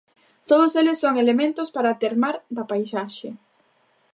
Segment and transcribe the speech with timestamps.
[0.49, 3.29] Todos eles son elementos para "termar da paisaxe".